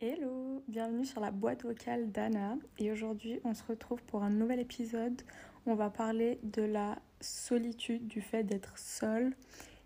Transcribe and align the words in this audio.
Hello, 0.00 0.64
bienvenue 0.66 1.04
sur 1.04 1.20
la 1.20 1.30
boîte 1.30 1.62
vocale 1.62 2.10
d'Anna 2.10 2.56
et 2.78 2.90
aujourd'hui 2.90 3.38
on 3.44 3.54
se 3.54 3.62
retrouve 3.68 4.02
pour 4.02 4.24
un 4.24 4.30
nouvel 4.30 4.58
épisode. 4.58 5.22
On 5.66 5.76
va 5.76 5.90
parler 5.90 6.40
de 6.42 6.62
la 6.62 6.98
solitude, 7.20 8.08
du 8.08 8.20
fait 8.20 8.42
d'être 8.42 8.76
seul 8.76 9.36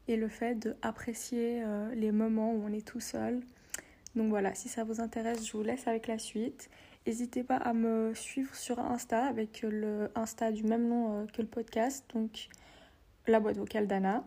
et 0.08 0.16
le 0.16 0.28
fait 0.28 0.54
d'apprécier 0.54 1.62
euh, 1.62 1.94
les 1.94 2.12
moments 2.12 2.54
où 2.54 2.64
on 2.64 2.72
est 2.72 2.86
tout 2.86 3.00
seul. 3.00 3.40
Donc 4.16 4.28
voilà, 4.30 4.54
si 4.54 4.70
ça 4.70 4.84
vous 4.84 5.02
intéresse, 5.02 5.46
je 5.46 5.52
vous 5.52 5.62
laisse 5.62 5.86
avec 5.86 6.06
la 6.06 6.18
suite. 6.18 6.70
N'hésitez 7.06 7.42
pas 7.42 7.56
à 7.56 7.72
me 7.72 8.14
suivre 8.14 8.54
sur 8.54 8.78
Insta 8.78 9.24
avec 9.24 9.62
le 9.62 10.10
Insta 10.14 10.52
du 10.52 10.62
même 10.62 10.86
nom 10.86 11.22
euh, 11.22 11.26
que 11.26 11.42
le 11.42 11.48
podcast, 11.48 12.04
donc 12.14 12.48
la 13.26 13.40
boîte 13.40 13.56
vocale 13.56 13.88
d'Anna, 13.88 14.24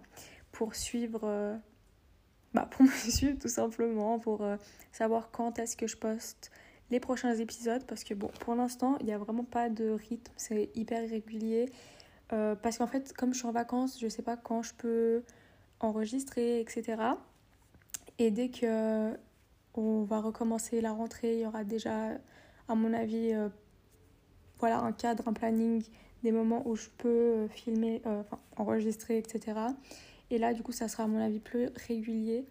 pour 0.52 0.76
suivre 0.76 1.22
euh, 1.24 1.56
bah, 2.54 2.68
pour 2.70 2.82
me 2.86 2.90
suivre 2.90 3.40
tout 3.40 3.48
simplement, 3.48 4.20
pour 4.20 4.44
euh, 4.44 4.58
savoir 4.92 5.32
quand 5.32 5.58
est-ce 5.58 5.78
que 5.78 5.88
je 5.88 5.96
poste 5.96 6.52
les 6.92 7.00
prochains 7.00 7.34
épisodes. 7.36 7.86
Parce 7.88 8.04
que 8.04 8.14
bon, 8.14 8.28
pour 8.42 8.56
l'instant, 8.56 8.98
il 9.00 9.06
n'y 9.06 9.14
a 9.14 9.18
vraiment 9.18 9.46
pas 9.46 9.70
de 9.70 9.92
rythme, 9.92 10.34
c'est 10.36 10.70
hyper 10.76 11.04
irrégulier. 11.04 11.70
Parce 12.30 12.80
qu'en 12.80 12.88
fait, 12.88 13.14
comme 13.14 13.34
je 13.34 13.38
suis 13.38 13.48
en 13.48 13.52
vacances, 13.52 13.98
je 14.00 14.06
ne 14.06 14.10
sais 14.10 14.24
pas 14.24 14.36
quand 14.36 14.64
je 14.64 14.74
peux 14.74 15.24
enregistrer, 15.80 16.60
etc. 16.60 16.98
Et 18.18 18.32
dès 18.32 18.50
que 18.50 19.16
on 19.76 20.04
va 20.04 20.20
recommencer 20.20 20.82
la 20.82 20.92
rentrée, 20.92 21.36
il 21.36 21.40
y 21.42 21.46
aura 21.46 21.64
déjà, 21.64 22.10
à 22.68 22.76
mon 22.76 22.94
avis, 22.94 23.34
euh, 23.34 23.50
voilà, 24.60 24.80
un 24.80 24.92
cadre, 24.92 25.28
un 25.28 25.34
planning, 25.34 25.84
des 26.24 26.32
moments 26.32 26.68
où 26.68 26.76
je 26.76 26.88
peux 26.98 27.48
filmer, 27.50 28.02
enfin, 28.06 28.40
enregistrer, 28.58 29.18
etc. 29.18 29.60
Et 30.32 30.38
là, 30.38 30.54
du 30.54 30.64
coup, 30.64 30.72
ça 30.72 30.88
sera 30.88 31.04
à 31.04 31.08
mon 31.08 31.20
avis 31.20 31.40
plus 31.40 31.70
régulier. 31.88 32.46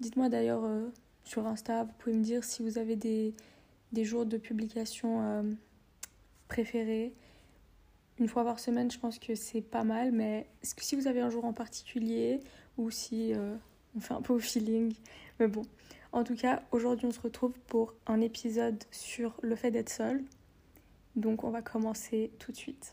Dites-moi 0.00 0.28
d'ailleurs 0.28 0.64
euh, 0.64 0.88
sur 1.24 1.46
Insta, 1.46 1.84
vous 1.84 1.92
pouvez 1.98 2.14
me 2.16 2.22
dire 2.22 2.44
si 2.44 2.62
vous 2.62 2.78
avez 2.78 2.96
des, 2.96 3.34
des 3.92 4.04
jours 4.04 4.26
de 4.26 4.36
publication 4.36 5.22
euh, 5.22 5.42
préférés. 6.46 7.12
Une 8.18 8.28
fois 8.28 8.44
par 8.44 8.58
semaine, 8.58 8.90
je 8.90 8.98
pense 8.98 9.18
que 9.18 9.34
c'est 9.34 9.60
pas 9.60 9.84
mal, 9.84 10.12
mais 10.12 10.46
si 10.62 10.96
vous 10.96 11.06
avez 11.06 11.20
un 11.20 11.30
jour 11.30 11.44
en 11.44 11.52
particulier 11.52 12.40
ou 12.76 12.90
si 12.90 13.32
euh, 13.34 13.54
on 13.96 14.00
fait 14.00 14.14
un 14.14 14.22
peu 14.22 14.32
au 14.32 14.38
feeling, 14.38 14.94
mais 15.38 15.48
bon. 15.48 15.62
En 16.12 16.24
tout 16.24 16.36
cas, 16.36 16.62
aujourd'hui, 16.72 17.06
on 17.06 17.12
se 17.12 17.20
retrouve 17.20 17.52
pour 17.66 17.94
un 18.06 18.20
épisode 18.20 18.82
sur 18.90 19.34
le 19.42 19.54
fait 19.56 19.70
d'être 19.70 19.90
seul. 19.90 20.24
Donc, 21.16 21.44
on 21.44 21.50
va 21.50 21.62
commencer 21.62 22.30
tout 22.38 22.52
de 22.52 22.56
suite. 22.56 22.92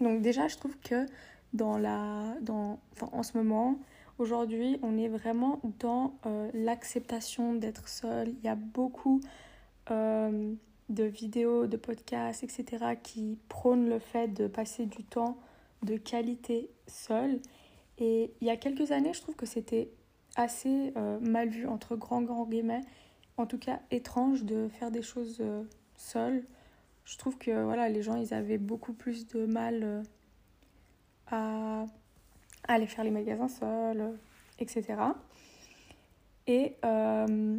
Donc, 0.00 0.20
déjà, 0.20 0.48
je 0.48 0.56
trouve 0.56 0.76
que 0.78 1.06
dans 1.52 1.78
la, 1.78 2.34
dans, 2.42 2.78
en 3.00 3.22
ce 3.22 3.36
moment, 3.38 3.78
aujourd'hui, 4.18 4.78
on 4.82 4.98
est 4.98 5.08
vraiment 5.08 5.60
dans 5.78 6.18
euh, 6.26 6.50
l'acceptation 6.52 7.54
d'être 7.54 7.88
seul. 7.88 8.28
Il 8.28 8.44
y 8.44 8.48
a 8.48 8.56
beaucoup 8.56 9.20
euh, 9.90 10.52
de 10.88 11.04
vidéos, 11.04 11.66
de 11.66 11.76
podcasts, 11.76 12.44
etc., 12.44 12.96
qui 13.02 13.38
prônent 13.48 13.88
le 13.88 13.98
fait 13.98 14.28
de 14.28 14.46
passer 14.46 14.86
du 14.86 15.04
temps 15.04 15.38
de 15.82 15.96
qualité 15.96 16.70
seul. 16.86 17.40
Et 17.98 18.32
il 18.40 18.46
y 18.46 18.50
a 18.50 18.56
quelques 18.56 18.90
années, 18.90 19.14
je 19.14 19.22
trouve 19.22 19.36
que 19.36 19.46
c'était 19.46 19.90
assez 20.36 20.92
euh, 20.96 21.18
mal 21.20 21.48
vu, 21.48 21.66
entre 21.66 21.96
grands, 21.96 22.22
grands 22.22 22.46
guillemets, 22.46 22.82
en 23.36 23.46
tout 23.46 23.58
cas 23.58 23.80
étrange 23.90 24.44
de 24.44 24.68
faire 24.68 24.90
des 24.90 25.02
choses 25.02 25.42
seul. 25.96 26.44
Je 27.04 27.18
trouve 27.18 27.36
que 27.38 27.62
voilà, 27.62 27.88
les 27.88 28.02
gens, 28.02 28.16
ils 28.16 28.32
avaient 28.34 28.58
beaucoup 28.58 28.92
plus 28.92 29.26
de 29.26 29.46
mal 29.46 30.02
à 31.28 31.84
aller 32.68 32.86
faire 32.86 33.04
les 33.04 33.10
magasins 33.10 33.48
seuls, 33.48 34.18
etc. 34.58 34.96
Et 36.46 36.76
euh, 36.84 37.58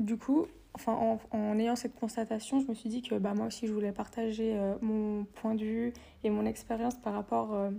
du 0.00 0.16
coup, 0.16 0.46
enfin, 0.74 1.18
en, 1.30 1.58
ayant 1.58 1.76
cette 1.76 1.94
constatation, 1.94 2.60
je 2.60 2.66
me 2.66 2.74
suis 2.74 2.88
dit 2.88 3.02
que 3.02 3.14
bah, 3.16 3.34
moi 3.34 3.46
aussi, 3.46 3.66
je 3.66 3.72
voulais 3.72 3.92
partager 3.92 4.56
euh, 4.56 4.74
mon 4.80 5.24
point 5.24 5.54
de 5.54 5.64
vue 5.64 5.92
et 6.24 6.30
mon 6.30 6.44
expérience 6.46 6.96
par 6.96 7.14
rapport, 7.14 7.54
euh, 7.54 7.70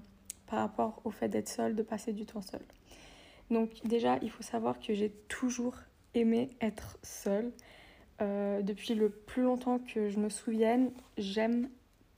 par 0.48 0.60
rapport 0.60 1.02
au 1.04 1.12
fait 1.12 1.28
d'être 1.28 1.50
seule, 1.50 1.76
de 1.76 1.84
passer 1.84 2.14
du 2.14 2.26
temps 2.26 2.42
seul. 2.42 2.62
Donc 3.50 3.70
déjà, 3.86 4.18
il 4.22 4.30
faut 4.30 4.44
savoir 4.44 4.80
que 4.80 4.94
j'ai 4.94 5.10
toujours 5.28 5.76
aimé 6.14 6.50
être 6.62 6.98
seule. 7.04 7.52
depuis 8.20 8.96
le 8.96 9.10
plus 9.10 9.44
longtemps 9.44 9.80
que 9.80 10.10
je 10.10 10.20
me 10.20 10.30
souvienne, 10.30 10.92
j'aime 11.18 11.70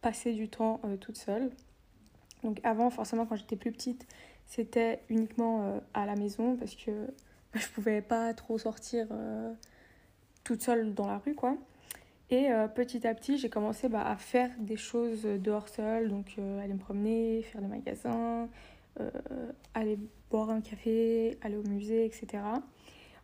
passer 0.02 0.34
du 0.34 0.48
temps 0.48 0.82
toute 1.02 1.18
seule. 1.18 1.52
Donc 2.44 2.60
avant, 2.64 2.90
forcément, 2.90 3.26
quand 3.26 3.36
j'étais 3.36 3.56
plus 3.56 3.72
petite, 3.72 4.06
c'était 4.46 5.02
uniquement 5.10 5.64
euh, 5.64 5.80
à 5.94 6.06
la 6.06 6.16
maison 6.16 6.56
parce 6.56 6.76
que 6.76 6.92
je 7.54 7.68
pouvais 7.70 8.02
pas 8.02 8.34
trop 8.34 8.58
sortir 8.58 9.08
euh, 9.12 9.54
toute 10.44 10.62
seule 10.62 10.94
dans 10.94 11.08
la 11.08 11.18
rue, 11.18 11.36
quoi. 11.36 11.56
Et 12.32 12.52
euh, 12.52 12.68
petit 12.68 13.08
à 13.08 13.16
petit, 13.16 13.38
j'ai 13.38 13.50
commencé 13.50 13.90
bah, 13.90 14.06
à 14.06 14.16
faire 14.16 14.52
des 14.60 14.78
choses 14.78 15.24
dehors 15.24 15.68
seule, 15.68 16.10
donc 16.10 16.36
aller 16.62 16.74
me 16.74 16.80
promener, 16.80 17.42
faire 17.42 17.62
des 17.62 17.68
magasins, 17.68 18.48
aller 19.74 20.00
boire 20.30 20.50
un 20.50 20.62
café, 20.62 21.38
aller 21.42 21.58
au 21.58 21.64
musée, 21.64 22.06
etc. 22.06 22.44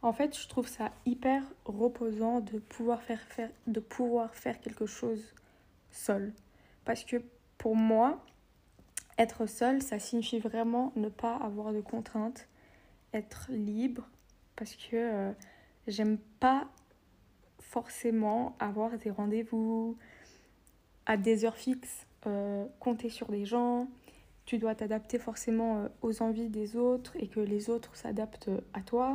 En 0.02 0.14
fait, 0.14 0.38
je 0.40 0.48
trouve 0.48 0.68
ça 0.68 0.92
hyper 1.06 1.44
reposant 1.66 2.40
de 2.40 2.60
pouvoir 2.60 3.02
faire, 3.02 3.22
faire, 3.22 3.50
de 3.68 3.80
pouvoir 3.80 4.36
faire 4.36 4.60
quelque 4.60 4.86
chose 4.86 5.34
seul. 5.92 6.34
Parce 6.84 7.04
que 7.04 7.18
pour 7.58 7.76
moi, 7.76 8.24
être 9.18 9.48
seul, 9.48 9.82
ça 9.82 9.98
signifie 9.98 10.40
vraiment 10.40 10.92
ne 10.96 11.10
pas 11.10 11.36
avoir 11.38 11.74
de 11.74 11.82
contraintes, 11.82 12.48
être 13.14 13.48
libre, 13.50 14.08
parce 14.56 14.76
que 14.76 14.96
euh, 14.96 15.32
j'aime 15.88 16.18
pas 16.40 16.68
forcément 17.60 18.56
avoir 18.60 18.98
des 18.98 19.10
rendez-vous 19.10 19.98
à 21.06 21.18
des 21.18 21.46
heures 21.46 21.58
fixes, 21.58 22.06
euh, 22.28 22.66
compter 22.80 23.10
sur 23.10 23.28
des 23.28 23.46
gens. 23.46 23.88
Tu 24.46 24.58
dois 24.58 24.76
t'adapter 24.76 25.18
forcément 25.18 25.80
euh, 25.80 25.88
aux 26.02 26.22
envies 26.22 26.50
des 26.50 26.76
autres 26.76 27.14
et 27.18 27.28
que 27.28 27.40
les 27.40 27.70
autres 27.70 27.96
s'adaptent 27.96 28.52
à 28.74 28.82
toi. 28.82 29.14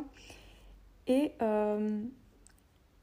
Et 1.06 1.32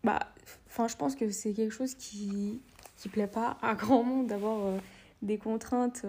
bah, 0.04 0.20
enfin, 0.68 0.88
je 0.88 0.96
pense 0.96 1.16
que 1.16 1.30
c'est 1.30 1.54
quelque 1.54 1.74
chose 1.74 1.96
qui 1.96 2.62
qui 2.96 3.10
plaît 3.10 3.28
pas 3.28 3.58
à 3.62 3.76
grand 3.82 4.04
monde 4.04 4.28
d'avoir 4.28 4.80
des 5.22 5.38
contraintes 5.38 6.06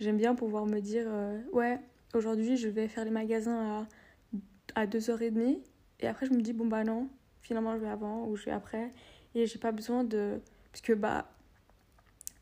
J'aime 0.00 0.16
bien 0.16 0.34
pouvoir 0.34 0.64
me 0.64 0.80
dire, 0.80 1.04
euh, 1.06 1.38
ouais, 1.52 1.78
aujourd'hui 2.14 2.56
je 2.56 2.68
vais 2.68 2.88
faire 2.88 3.04
les 3.04 3.10
magasins 3.10 3.86
à, 4.74 4.80
à 4.80 4.86
2h30. 4.86 5.58
Et 6.00 6.06
après 6.06 6.24
je 6.24 6.32
me 6.32 6.40
dis, 6.40 6.54
bon 6.54 6.66
bah 6.66 6.84
non, 6.84 7.08
finalement 7.42 7.74
je 7.74 7.80
vais 7.80 7.88
avant 7.90 8.26
ou 8.26 8.34
je 8.34 8.46
vais 8.46 8.50
après. 8.50 8.90
Et 9.34 9.46
j'ai 9.46 9.58
pas 9.58 9.72
besoin 9.72 10.02
de... 10.02 10.40
Parce 10.72 10.98
bah, 10.98 11.30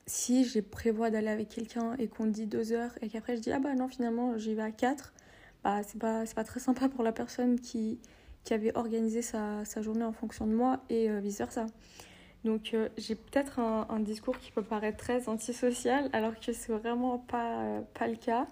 si 0.08 0.44
j'ai 0.44 0.62
prévois 0.62 1.10
d'aller 1.10 1.28
avec 1.28 1.50
quelqu'un 1.50 1.94
et 1.98 2.08
qu'on 2.08 2.26
dit 2.26 2.46
2h 2.46 2.90
et 3.02 3.08
qu'après 3.08 3.36
je 3.36 3.42
dis, 3.42 3.52
ah 3.52 3.60
bah 3.60 3.74
non, 3.74 3.88
finalement 3.88 4.36
j'y 4.38 4.54
vais 4.54 4.62
à 4.62 4.70
4, 4.70 5.12
bah 5.62 5.82
c'est 5.86 5.98
pas, 5.98 6.24
pas 6.34 6.44
très 6.44 6.60
sympa 6.60 6.88
pour 6.88 7.04
la 7.04 7.12
personne 7.12 7.60
qui, 7.60 8.00
qui 8.44 8.54
avait 8.54 8.76
organisé 8.76 9.22
sa, 9.22 9.64
sa 9.64 9.82
journée 9.82 10.04
en 10.04 10.12
fonction 10.12 10.46
de 10.46 10.54
moi 10.54 10.80
et 10.88 11.10
euh, 11.10 11.20
vice 11.20 11.38
versa. 11.38 11.66
Donc 12.44 12.70
euh, 12.72 12.88
j'ai 12.96 13.14
peut-être 13.14 13.58
un, 13.58 14.00
discours 14.00 14.38
qui 14.38 14.50
peut 14.50 14.62
paraître 14.62 14.96
très 14.96 15.28
antisocial 15.28 16.08
alors 16.12 16.38
que 16.40 16.52
c'est 16.52 16.72
vraiment 16.72 17.18
pas, 17.18 17.62
euh, 17.62 17.80
pas 17.94 18.08
le 18.08 18.16
cas. 18.16 18.46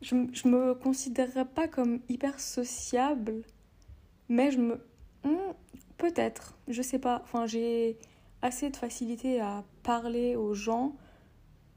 Je, 0.00 0.14
je 0.32 0.48
me 0.48 0.74
considérerais 0.74 1.44
pas 1.44 1.68
comme 1.68 2.00
hyper 2.08 2.38
sociable, 2.38 3.42
mais 4.28 4.50
je 4.50 4.58
me... 4.58 4.74
Hmm, 5.24 5.52
peut-être, 5.96 6.56
je 6.68 6.82
sais 6.82 6.98
pas. 6.98 7.20
Enfin, 7.24 7.46
j'ai 7.46 7.96
assez 8.42 8.70
de 8.70 8.76
facilité 8.76 9.40
à 9.40 9.64
parler 9.82 10.36
aux 10.36 10.54
gens 10.54 10.94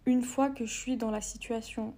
une 0.05 0.21
fois 0.21 0.49
que 0.49 0.65
je 0.65 0.73
suis 0.73 0.97
dans 0.97 1.11
la 1.11 1.21
situation. 1.21 1.93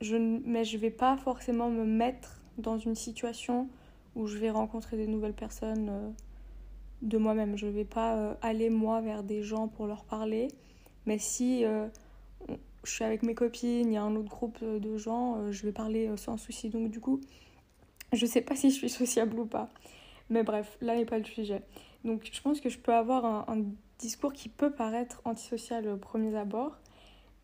Je, 0.00 0.16
mais 0.16 0.64
je 0.64 0.76
vais 0.78 0.90
pas 0.90 1.16
forcément 1.16 1.70
me 1.70 1.84
mettre 1.84 2.40
dans 2.58 2.78
une 2.78 2.94
situation 2.94 3.68
où 4.14 4.26
je 4.26 4.38
vais 4.38 4.50
rencontrer 4.50 4.96
des 4.96 5.06
nouvelles 5.06 5.34
personnes. 5.34 5.88
Euh, 5.88 6.10
de 7.02 7.18
moi-même. 7.18 7.56
Je 7.56 7.66
ne 7.66 7.70
vais 7.72 7.84
pas 7.84 8.16
euh, 8.16 8.34
aller 8.42 8.70
moi 8.70 9.00
vers 9.00 9.22
des 9.22 9.42
gens 9.42 9.68
pour 9.68 9.86
leur 9.86 10.04
parler. 10.04 10.48
Mais 11.06 11.18
si 11.18 11.64
euh, 11.64 11.88
je 12.84 12.90
suis 12.90 13.04
avec 13.04 13.22
mes 13.22 13.34
copines, 13.34 13.88
il 13.88 13.94
y 13.94 13.96
a 13.96 14.02
un 14.02 14.16
autre 14.16 14.28
groupe 14.28 14.62
de 14.62 14.96
gens, 14.96 15.52
je 15.52 15.62
vais 15.62 15.72
parler 15.72 16.10
sans 16.16 16.36
souci. 16.36 16.68
Donc 16.68 16.90
du 16.90 17.00
coup, 17.00 17.20
je 18.12 18.24
ne 18.24 18.30
sais 18.30 18.40
pas 18.40 18.56
si 18.56 18.70
je 18.70 18.76
suis 18.76 18.90
sociable 18.90 19.38
ou 19.38 19.46
pas. 19.46 19.68
Mais 20.30 20.42
bref, 20.42 20.76
là 20.80 20.96
n'est 20.96 21.04
pas 21.04 21.18
le 21.18 21.24
sujet. 21.24 21.62
Donc 22.04 22.28
je 22.30 22.40
pense 22.40 22.60
que 22.60 22.68
je 22.68 22.78
peux 22.78 22.94
avoir 22.94 23.48
un, 23.48 23.64
discours 23.98 24.32
qui 24.32 24.48
peut 24.48 24.72
paraître 24.72 25.20
antisocial 25.24 25.88
au 25.88 25.96
premier 25.96 26.36
abord. 26.36 26.78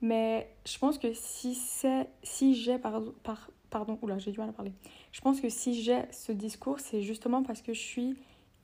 Mais 0.01 0.53
je 0.67 0.79
pense 0.79 0.99
que 0.99 1.13
si 1.15 1.55
c'est 1.55 2.09
si 2.23 2.55
j'ai 2.55 2.79
par, 2.79 3.03
par, 3.23 3.51
pardon 3.71 3.99
oula 4.03 4.19
j'ai 4.19 4.33
parler. 4.33 4.73
Je 5.13 5.21
pense 5.21 5.41
que 5.41 5.49
si 5.49 5.81
j'ai 5.81 6.03
ce 6.11 6.33
discours, 6.33 6.81
c'est 6.81 7.03
justement 7.03 7.43
parce 7.43 7.63
que 7.63 7.73
je 7.73 7.81
suis 7.81 8.17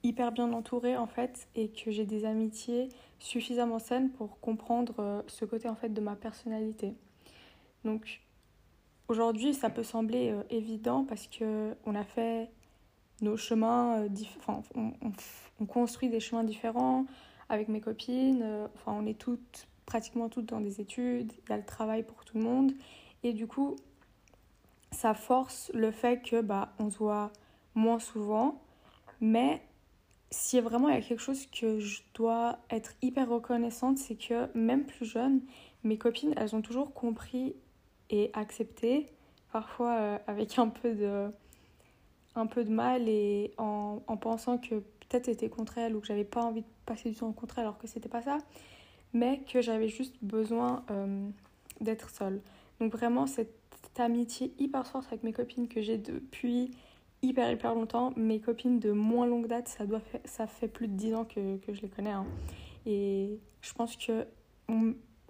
hyper 0.03 0.33
bien 0.33 0.53
entourée 0.53 0.97
en 0.97 1.07
fait 1.07 1.49
et 1.55 1.71
que 1.71 1.91
j'ai 1.91 2.05
des 2.05 2.25
amitiés 2.25 2.89
suffisamment 3.19 3.79
saines 3.79 4.11
pour 4.11 4.39
comprendre 4.41 4.95
euh, 5.01 5.23
ce 5.27 5.45
côté 5.45 5.69
en 5.69 5.75
fait 5.75 5.89
de 5.89 6.01
ma 6.01 6.15
personnalité. 6.15 6.95
Donc 7.85 8.21
aujourd'hui, 9.09 9.55
ça 9.55 9.71
peut 9.71 9.83
sembler 9.83 10.31
euh, 10.31 10.43
évident 10.51 11.05
parce 11.05 11.27
que 11.27 11.75
on 11.85 11.95
a 11.95 12.05
fait 12.05 12.51
nos 13.21 13.37
chemins, 13.37 14.03
euh, 14.03 14.09
enfin, 14.39 14.63
on, 14.75 15.67
construit 15.67 16.09
des 16.09 16.21
chemins 16.21 16.45
différents 16.45 17.07
avec 17.49 17.69
mes 17.69 17.81
copines. 17.81 18.43
Euh, 18.43 18.67
enfin, 18.75 18.93
on 18.99 19.07
est 19.07 19.19
toutes, 19.19 19.69
pratiquement 19.87 20.29
toutes 20.29 20.47
dans 20.47 20.61
des 20.61 20.81
études. 20.81 21.33
Il 21.45 21.51
y 21.51 21.53
a 21.53 21.57
le 21.57 21.65
travail 21.65 22.03
pour 22.03 22.25
tout 22.25 22.39
le 22.39 22.45
monde. 22.45 22.73
Et 23.23 23.33
du 23.33 23.47
coup, 23.47 23.77
ça 24.93 25.15
force 25.15 25.71
le 25.75 25.91
fait 25.91 26.23
que 26.23 26.41
bah, 26.41 26.73
on 26.79 26.91
se 26.91 26.99
voit 26.99 27.33
moins 27.75 27.99
souvent. 27.99 28.61
Mais 29.21 29.63
si 30.31 30.61
vraiment 30.61 30.89
il 30.89 30.95
y 30.95 30.99
a 30.99 31.01
quelque 31.01 31.21
chose 31.21 31.47
que 31.47 31.81
je 31.81 32.03
dois 32.15 32.59
être 32.71 32.93
hyper 33.03 33.29
reconnaissante, 33.29 33.99
c'est 33.99 34.17
que 34.17 34.49
même 34.57 34.85
plus 34.85 35.07
jeune, 35.07 35.41
mes 35.85 35.97
copines, 35.97 36.35
elles 36.37 36.55
ont 36.55 36.63
toujours 36.63 36.93
compris 36.93 37.55
et 38.11 38.31
accepté, 38.35 39.07
parfois 39.53 39.97
euh, 39.97 40.19
avec 40.27 40.59
un 40.59 40.69
peu 40.69 40.95
de 40.95 41.31
un 42.35 42.47
peu 42.47 42.63
de 42.63 42.71
mal 42.71 43.09
et 43.09 43.53
en, 43.59 44.01
en 44.07 44.17
pensant 44.17 44.59
que 44.59 44.83
peut-être 45.09 45.27
c'était 45.27 45.49
contre 45.49 45.79
elles 45.79 45.97
ou 45.97 46.01
que 46.01 46.07
j'avais 46.07 46.25
pas 46.25 46.43
envie 46.43 46.63
de 46.63 46.67
passer 46.87 47.11
du 47.11 47.17
temps 47.17 47.33
contre 47.33 47.59
elles 47.59 47.65
alors 47.65 47.79
que 47.79 47.87
c'était 47.87 48.09
pas 48.09 48.23
ça, 48.23 48.39
mais 49.13 49.41
que 49.51 49.61
j'avais 49.61 49.89
juste 49.89 50.17
besoin 50.23 50.85
euh, 50.91 51.29
d'être 51.81 52.11
seule. 52.11 52.41
Donc 52.81 52.93
vraiment 52.93 53.27
cette 53.27 53.55
amitié 53.99 54.53
hyper 54.59 54.87
forte 54.87 55.07
avec 55.09 55.25
mes 55.25 55.33
copines 55.33 55.67
que 55.69 55.83
j'ai 55.83 55.99
depuis 55.99 56.71
hyper 57.23 57.51
hyper 57.51 57.75
longtemps, 57.75 58.13
mes 58.17 58.41
copines 58.41 58.79
de 58.79 58.93
moins 58.93 59.27
longue 59.27 59.49
date, 59.49 59.69
ça, 59.69 59.87
doit 59.87 60.03
ça 60.25 60.47
fait 60.47 60.69
plus 60.69 60.87
de 60.87 60.93
10 60.93 61.15
ans 61.15 61.25
que, 61.25 61.57
que 61.59 61.75
je 61.75 61.83
les 61.83 61.89
connais. 61.89 62.13
Hein. 62.13 62.27
Et 62.87 63.39
je 63.61 63.73
pense 63.73 63.97
que 63.97 64.27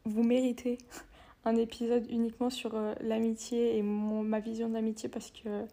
vous 0.05 0.23
méritez 0.23 0.79
un 1.45 1.57
épisode 1.57 2.07
uniquement 2.11 2.51
sur 2.51 2.75
euh, 2.75 2.95
l'amitié 3.01 3.79
et 3.79 3.83
mon, 3.83 4.23
ma 4.23 4.41
vision 4.41 4.69
de 4.69 4.75
l'amitié 4.75 5.09
parce 5.09 5.31
que 5.31 5.65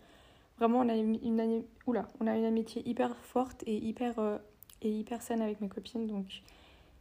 Vraiment, 0.58 0.80
on 0.80 0.90
a 0.90 0.96
une, 0.96 2.46
amitié 2.46 2.88
hyper 2.88 3.16
forte 3.18 3.64
et 3.66 3.76
hyper, 3.76 4.20
euh, 4.20 4.38
et 4.82 4.90
hyper 4.90 5.22
saine 5.22 5.42
avec 5.42 5.60
mes 5.60 5.68
copines. 5.68 6.08
Donc, 6.08 6.28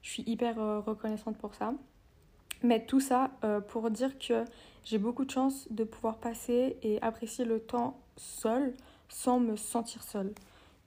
je 0.02 0.10
suis 0.10 0.24
hyper 0.26 0.60
euh, 0.60 0.80
reconnaissante 0.80 1.38
pour 1.38 1.54
ça. 1.54 1.72
Mais 2.62 2.84
tout 2.84 3.00
ça 3.00 3.30
euh, 3.44 3.60
pour 3.60 3.90
dire 3.90 4.18
que 4.18 4.44
j'ai 4.84 4.98
beaucoup 4.98 5.24
de 5.24 5.30
chance 5.30 5.68
de 5.70 5.84
pouvoir 5.84 6.18
passer 6.18 6.76
et 6.82 7.00
apprécier 7.02 7.44
le 7.44 7.60
temps 7.60 8.00
seul 8.16 8.74
sans 9.08 9.38
me 9.38 9.54
sentir 9.56 10.02
seule. 10.02 10.32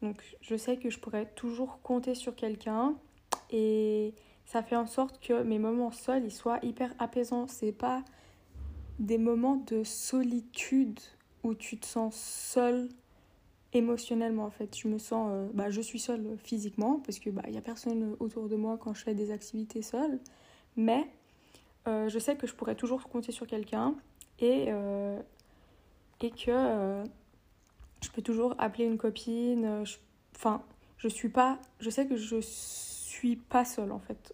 Donc, 0.02 0.22
je 0.42 0.56
sais 0.56 0.78
que 0.78 0.90
je 0.90 1.00
pourrais 1.00 1.26
toujours 1.26 1.82
compter 1.82 2.16
sur 2.16 2.36
quelqu'un 2.36 2.96
et 3.50 4.14
ça 4.46 4.62
fait 4.62 4.76
en 4.76 4.88
sorte 4.88 5.20
que 5.20 5.44
mes 5.44 5.60
moments 5.60 5.92
seuls 5.92 6.24
ils 6.24 6.32
soient 6.32 6.60
hyper 6.64 6.94
apaisants. 7.00 7.48
C'est 7.48 7.72
pas 7.72 8.04
des 9.00 9.18
moments 9.18 9.64
de 9.68 9.84
solitude 9.84 11.00
où 11.44 11.54
tu 11.54 11.78
te 11.78 11.86
sens 11.86 12.16
seule 12.16 12.90
émotionnellement 13.74 14.46
en 14.46 14.50
fait. 14.50 14.76
Je 14.78 14.88
me 14.88 14.98
sens, 14.98 15.30
euh, 15.32 15.48
bah, 15.54 15.70
je 15.70 15.82
suis 15.82 16.00
seule 16.00 16.38
physiquement 16.44 17.02
parce 17.06 17.20
que 17.20 17.30
bah 17.30 17.44
il 17.48 17.54
y 17.54 17.58
a 17.58 17.62
personne 17.62 18.16
autour 18.20 18.50
de 18.50 18.56
moi 18.56 18.78
quand 18.78 18.94
je 18.94 19.04
fais 19.04 19.14
des 19.14 19.32
activités 19.32 19.82
seule, 19.82 20.20
mais 20.76 21.08
euh, 21.88 22.10
je 22.10 22.20
sais 22.20 22.36
que 22.36 22.48
je 22.48 22.54
pourrais 22.54 22.76
toujours 22.76 23.08
compter 23.10 23.32
sur 23.32 23.48
quelqu'un 23.48 23.96
et 24.40 24.66
euh, 24.70 25.20
et 26.22 26.32
que 26.32 27.04
je 28.02 28.10
peux 28.10 28.22
toujours 28.22 28.56
appeler 28.58 28.86
une 28.86 28.98
copine. 28.98 29.84
Enfin, 30.36 30.64
je, 30.98 31.08
suis 31.08 31.30
pas, 31.30 31.60
je 31.80 31.90
sais 31.90 32.08
que 32.08 32.16
je 32.16 32.42
suis 32.42 33.36
pas 33.36 33.66
seule 33.66 33.92
en 33.92 34.00
fait. 34.00 34.34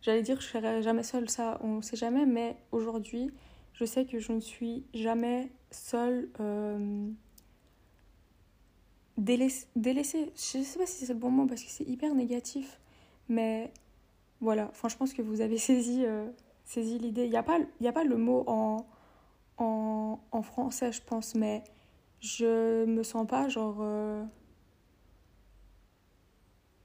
J'allais 0.00 0.22
dire 0.22 0.40
je 0.40 0.46
serai 0.46 0.82
jamais 0.82 1.02
seule, 1.02 1.28
ça 1.28 1.58
on 1.62 1.82
sait 1.82 1.96
jamais, 1.96 2.26
mais 2.26 2.56
aujourd'hui 2.72 3.32
je 3.76 3.84
sais 3.84 4.06
que 4.06 4.18
je 4.18 4.32
ne 4.32 4.40
suis 4.40 4.84
jamais 4.94 5.52
seule, 5.70 6.30
euh, 6.40 7.08
délaissée. 9.18 9.68
Je 9.76 10.58
ne 10.58 10.62
sais 10.64 10.78
pas 10.78 10.86
si 10.86 11.04
c'est 11.04 11.12
le 11.12 11.18
bon 11.18 11.30
mot 11.30 11.46
parce 11.46 11.62
que 11.62 11.70
c'est 11.70 11.84
hyper 11.84 12.14
négatif, 12.14 12.80
mais 13.28 13.70
voilà, 14.40 14.68
enfin, 14.70 14.88
je 14.88 14.96
pense 14.96 15.12
que 15.12 15.22
vous 15.22 15.42
avez 15.42 15.58
saisi, 15.58 16.04
euh, 16.06 16.26
saisi 16.64 16.98
l'idée. 16.98 17.24
Il 17.24 17.30
n'y 17.30 17.36
a, 17.36 17.42
pas, 17.42 17.58
a 17.58 17.92
pas 17.92 18.04
le 18.04 18.16
mot 18.16 18.44
en, 18.46 18.86
en, 19.58 20.20
en, 20.32 20.42
français, 20.42 20.92
je 20.92 21.02
pense, 21.02 21.34
mais 21.34 21.62
je 22.20 22.86
me 22.86 23.02
sens 23.02 23.26
pas 23.26 23.48
genre 23.50 23.76
euh, 23.80 24.24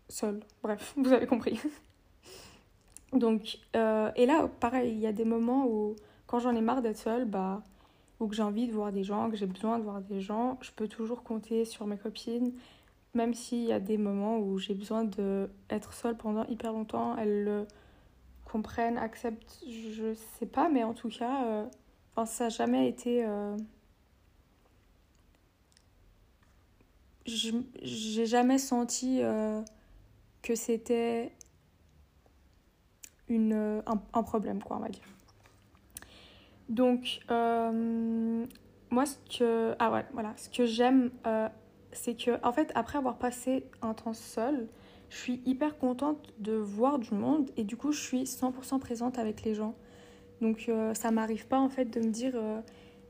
seule. 0.09 0.41
Bref, 0.61 0.93
vous 0.97 1.13
avez 1.13 1.25
compris. 1.25 1.57
Donc, 3.13 3.59
et 3.73 4.25
là, 4.25 4.49
pareil, 4.59 4.91
il 4.91 4.99
y 4.99 5.07
a 5.07 5.13
des 5.13 5.25
moments 5.25 5.65
où 5.67 5.95
quand 6.31 6.39
j'en 6.39 6.55
ai 6.55 6.61
marre 6.61 6.81
d'être 6.81 6.97
seule, 6.97 7.25
bah, 7.25 7.61
ou 8.21 8.27
que 8.27 8.33
j'ai 8.33 8.41
envie 8.41 8.65
de 8.65 8.71
voir 8.71 8.93
des 8.93 9.03
gens, 9.03 9.29
que 9.29 9.35
j'ai 9.35 9.47
besoin 9.47 9.77
de 9.77 9.83
voir 9.83 9.99
des 9.99 10.21
gens, 10.21 10.57
je 10.61 10.71
peux 10.71 10.87
toujours 10.87 11.23
compter 11.23 11.65
sur 11.65 11.85
mes 11.85 11.97
copines, 11.97 12.53
même 13.13 13.33
s'il 13.33 13.65
y 13.65 13.73
a 13.73 13.81
des 13.81 13.97
moments 13.97 14.37
où 14.39 14.57
j'ai 14.57 14.73
besoin 14.73 15.03
d'être 15.03 15.91
seule 15.91 16.15
pendant 16.15 16.45
hyper 16.45 16.71
longtemps, 16.71 17.17
elles 17.17 17.43
le 17.43 17.67
comprennent, 18.45 18.97
acceptent, 18.97 19.61
je 19.69 20.13
sais 20.39 20.45
pas, 20.45 20.69
mais 20.69 20.85
en 20.85 20.93
tout 20.93 21.09
cas, 21.09 21.43
euh, 21.43 21.65
ça 22.25 22.45
n'a 22.45 22.49
jamais 22.49 22.87
été... 22.87 23.25
Euh, 23.25 23.57
j'ai 27.25 28.25
jamais 28.25 28.57
senti 28.57 29.21
euh, 29.21 29.61
que 30.41 30.55
c'était 30.55 31.33
une 33.27 33.83
un, 33.85 34.23
problème, 34.23 34.63
quoi, 34.63 34.79
on. 34.79 35.01
Donc, 36.71 37.19
euh, 37.29 38.45
moi, 38.91 39.05
ce 39.05 39.17
que, 39.37 39.75
ah 39.77 40.05
voilà, 40.13 40.33
ce 40.37 40.49
que 40.49 40.65
j'aime, 40.65 41.11
euh, 41.27 41.49
c'est 41.91 42.15
que, 42.15 42.43
en 42.45 42.53
fait, 42.53 42.71
après 42.75 42.97
avoir 42.97 43.17
passé 43.17 43.65
un 43.81 43.93
temps 43.93 44.13
seul, 44.13 44.69
je 45.09 45.17
suis 45.17 45.41
hyper 45.45 45.77
contente 45.77 46.33
de 46.39 46.53
voir 46.53 46.97
du 46.97 47.13
monde 47.13 47.51
et 47.57 47.65
du 47.65 47.75
coup, 47.75 47.91
je 47.91 47.99
suis 47.99 48.23
100% 48.23 48.79
présente 48.79 49.19
avec 49.19 49.43
les 49.43 49.53
gens. 49.53 49.75
Donc, 50.39 50.67
euh, 50.69 50.93
ça 50.93 51.11
m'arrive 51.11 51.45
pas, 51.45 51.59
en 51.59 51.67
fait, 51.67 51.85
de 51.85 51.99
me 51.99 52.09
dire, 52.09 52.41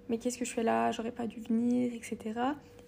mais 0.10 0.18
qu'est-ce 0.18 0.40
que 0.40 0.46
je 0.46 0.54
fais 0.54 0.64
là, 0.64 0.92
j'aurais 0.92 1.12
pas 1.12 1.28
dû 1.28 1.40
venir, 1.40 1.94
etc. 1.94 2.40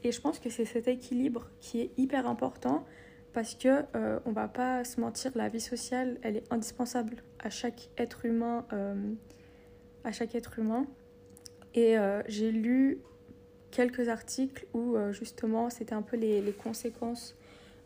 Et 0.03 0.11
je 0.11 0.19
pense 0.19 0.39
que 0.39 0.49
c'est 0.49 0.65
cet 0.65 0.87
équilibre 0.87 1.49
qui 1.59 1.81
est 1.81 1.91
hyper 1.97 2.27
important 2.27 2.83
parce 3.31 3.53
que 3.53 3.85
on 4.25 4.31
va 4.31 4.47
pas 4.47 4.83
se 4.83 4.99
mentir, 4.99 5.31
la 5.35 5.49
vie 5.49 5.61
sociale, 5.61 6.17
elle 6.23 6.37
est 6.37 6.51
indispensable 6.51 7.17
à 7.39 7.51
chaque 7.51 7.89
être 7.99 8.25
humain 8.25 8.65
à 10.03 10.11
chaque 10.11 10.35
être 10.35 10.59
humain. 10.59 10.85
Et 11.73 11.97
euh, 11.97 12.21
j'ai 12.27 12.51
lu 12.51 12.99
quelques 13.71 14.07
articles 14.09 14.67
où 14.73 14.95
euh, 14.95 15.11
justement 15.11 15.69
c'était 15.69 15.95
un 15.95 16.03
peu 16.03 16.17
les, 16.17 16.41
les 16.41 16.51
conséquences 16.51 17.35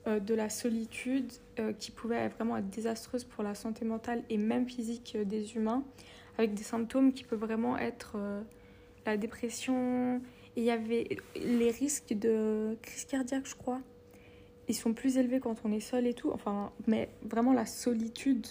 euh, 0.08 0.20
de 0.20 0.34
la 0.34 0.50
solitude 0.50 1.32
qui 1.80 1.92
pouvaient 1.92 2.28
vraiment 2.30 2.58
être 2.58 2.70
désastreuses 2.70 3.24
pour 3.24 3.44
la 3.44 3.56
santé 3.56 3.84
mentale 3.84 4.22
et 4.30 4.38
même 4.38 4.68
physique 4.68 5.18
des 5.26 5.56
humains, 5.56 5.84
avec 6.38 6.54
des 6.54 6.64
symptômes 6.64 7.14
qui 7.14 7.24
peuvent 7.24 7.40
vraiment 7.40 7.80
être 7.80 8.16
la 9.08 9.18
dépression. 9.18 10.22
Il 10.56 10.64
y 10.64 10.70
avait 10.70 11.18
les 11.36 11.72
risques 11.72 12.14
de 12.14 12.78
crise 12.84 13.06
cardiaque, 13.06 13.48
je 13.48 13.56
crois. 13.56 13.82
Ils 14.68 14.76
sont 14.76 14.94
plus 14.94 15.18
élevés 15.18 15.40
quand 15.40 15.56
on 15.64 15.72
est 15.72 15.80
seul 15.80 16.06
et 16.06 16.14
tout. 16.14 16.30
Enfin, 16.32 16.72
mais 16.86 17.10
vraiment 17.24 17.54
la 17.54 17.66
solitude 17.66 18.46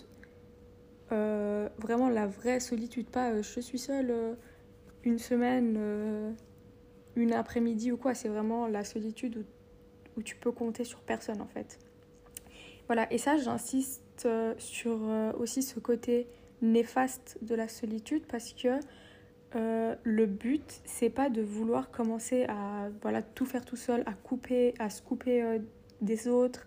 euh, 1.13 1.69
vraiment 1.79 2.09
la 2.09 2.27
vraie 2.27 2.59
solitude, 2.59 3.07
pas 3.07 3.31
euh, 3.31 3.43
je 3.43 3.61
suis 3.61 3.79
seule 3.79 4.11
euh, 4.11 4.35
une 5.05 5.19
semaine, 5.21 6.35
une 7.15 7.33
après-midi 7.33 7.93
ou 7.93 7.97
quoi, 7.97 8.15
c'est 8.15 8.29
vraiment 8.29 8.67
la 8.67 8.83
solitude 8.83 9.37
où, 9.37 10.19
où, 10.19 10.23
tu 10.23 10.35
peux 10.35 10.51
compter 10.51 10.83
sur 10.83 10.99
personne 10.99 11.41
en 11.41 11.47
fait. 11.47 11.79
Voilà, 12.89 13.13
et 13.13 13.19
ça 13.19 13.37
j'insiste 13.37 14.29
sur 14.59 14.99
aussi 15.39 15.63
ce 15.63 15.79
côté 15.79 16.27
néfaste 16.61 17.39
de 17.43 17.55
la 17.55 17.69
solitude 17.69 18.25
parce 18.27 18.53
que 18.53 18.81
le 19.55 20.27
but 20.27 20.81
c'est 20.85 21.11
pas 21.11 21.31
de 21.31 21.41
vouloir 21.41 21.93
commencer 21.93 22.45
à 22.49 22.89
voilà, 23.01 23.23
tout 23.23 23.47
faire 23.47 23.65
tout 23.65 23.77
seul, 23.77 24.03
à 24.07 24.13
couper, 24.13 24.75
à 24.81 24.91
se 24.91 25.03
couper 25.03 25.61
des 26.01 26.27
autres, 26.27 26.65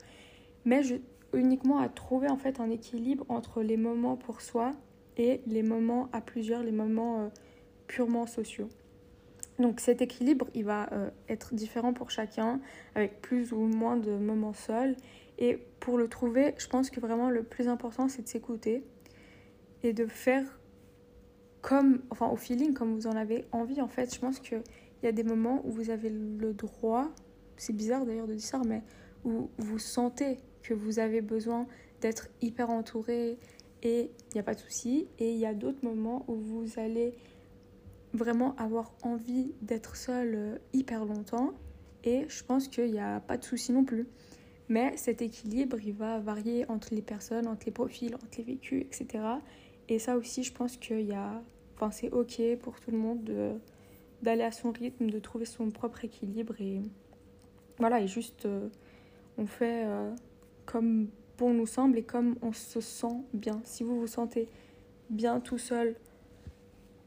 mais 0.63 0.81
je, 0.81 0.95
uniquement 1.33 1.79
à 1.79 1.89
trouver 1.89 2.29
en 2.29 2.37
fait 2.37 2.59
un 2.59 2.69
équilibre 2.69 3.25
entre 3.29 3.61
les 3.61 3.77
moments 3.77 4.15
pour 4.15 4.41
soi 4.41 4.71
et 5.17 5.41
les 5.45 5.63
moments 5.63 6.09
à 6.13 6.21
plusieurs, 6.21 6.63
les 6.63 6.71
moments 6.71 7.21
euh, 7.21 7.27
purement 7.87 8.25
sociaux. 8.25 8.69
Donc 9.59 9.81
cet 9.81 10.01
équilibre, 10.01 10.47
il 10.53 10.63
va 10.63 10.91
euh, 10.93 11.09
être 11.27 11.53
différent 11.53 11.93
pour 11.93 12.11
chacun, 12.11 12.61
avec 12.95 13.21
plus 13.21 13.51
ou 13.51 13.59
moins 13.59 13.97
de 13.97 14.11
moments 14.11 14.53
seuls. 14.53 14.95
Et 15.37 15.57
pour 15.79 15.97
le 15.97 16.07
trouver, 16.07 16.55
je 16.57 16.67
pense 16.67 16.89
que 16.89 16.99
vraiment 16.99 17.29
le 17.29 17.43
plus 17.43 17.67
important, 17.67 18.07
c'est 18.07 18.21
de 18.21 18.27
s'écouter 18.27 18.83
et 19.83 19.93
de 19.93 20.05
faire 20.05 20.59
comme, 21.61 22.01
enfin 22.09 22.27
au 22.29 22.37
feeling, 22.37 22.73
comme 22.73 22.95
vous 22.95 23.07
en 23.07 23.15
avez 23.15 23.45
envie. 23.51 23.81
En 23.81 23.89
fait, 23.89 24.13
je 24.13 24.19
pense 24.19 24.39
qu'il 24.39 24.61
y 25.03 25.07
a 25.07 25.11
des 25.11 25.23
moments 25.23 25.61
où 25.65 25.71
vous 25.71 25.89
avez 25.89 26.09
le 26.09 26.53
droit, 26.53 27.09
c'est 27.57 27.75
bizarre 27.75 28.05
d'ailleurs 28.05 28.27
de 28.27 28.33
dire 28.33 28.47
ça, 28.47 28.61
mais 28.65 28.81
où 29.25 29.49
vous 29.57 29.79
sentez 29.79 30.37
que 30.63 30.73
vous 30.73 30.99
avez 30.99 31.21
besoin 31.21 31.67
d'être 32.01 32.29
hyper 32.41 32.69
entouré 32.69 33.37
et 33.83 34.11
il 34.29 34.33
n'y 34.33 34.39
a 34.39 34.43
pas 34.43 34.55
de 34.55 34.59
souci. 34.59 35.07
Et 35.19 35.31
il 35.31 35.37
y 35.37 35.45
a 35.45 35.53
d'autres 35.53 35.83
moments 35.83 36.25
où 36.27 36.35
vous 36.35 36.79
allez 36.79 37.13
vraiment 38.13 38.55
avoir 38.55 38.93
envie 39.03 39.53
d'être 39.61 39.95
seul 39.95 40.33
euh, 40.35 40.57
hyper 40.73 41.05
longtemps 41.05 41.53
et 42.03 42.25
je 42.27 42.43
pense 42.43 42.67
qu'il 42.67 42.91
n'y 42.91 42.99
a 42.99 43.19
pas 43.19 43.37
de 43.37 43.43
souci 43.43 43.71
non 43.71 43.83
plus. 43.83 44.07
Mais 44.67 44.95
cet 44.97 45.21
équilibre, 45.21 45.77
il 45.83 45.93
va 45.93 46.19
varier 46.19 46.69
entre 46.69 46.93
les 46.93 47.01
personnes, 47.01 47.47
entre 47.47 47.65
les 47.65 47.71
profils, 47.71 48.13
entre 48.15 48.37
les 48.37 48.43
vécus, 48.43 48.83
etc. 48.83 49.23
Et 49.87 49.97
ça 49.99 50.15
aussi, 50.15 50.43
je 50.43 50.53
pense 50.53 50.77
qu'il 50.77 51.01
y 51.01 51.13
a... 51.13 51.41
Enfin, 51.75 51.91
c'est 51.91 52.11
ok 52.11 52.41
pour 52.61 52.79
tout 52.79 52.91
le 52.91 52.97
monde 52.97 53.23
de 53.23 53.53
d'aller 54.21 54.43
à 54.43 54.51
son 54.51 54.71
rythme, 54.71 55.09
de 55.09 55.19
trouver 55.19 55.45
son 55.45 55.71
propre 55.71 56.03
équilibre 56.03 56.59
et 56.59 56.81
voilà, 57.77 58.01
et 58.01 58.07
juste 58.07 58.45
euh, 58.45 58.67
on 59.37 59.45
fait 59.45 59.85
euh, 59.85 60.13
comme 60.69 61.07
bon 61.39 61.51
nous 61.55 61.65
semble 61.65 61.97
et 61.97 62.03
comme 62.03 62.35
on 62.43 62.53
se 62.53 62.79
sent 62.79 63.23
bien. 63.33 63.59
Si 63.63 63.83
vous 63.83 63.99
vous 63.99 64.07
sentez 64.07 64.47
bien 65.09 65.39
tout 65.39 65.57
seul 65.57 65.95